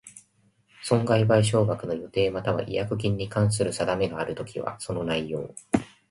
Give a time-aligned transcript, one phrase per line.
[0.81, 5.53] 損害賠償額の予定又は違約金に関する定めがあるときは、その内容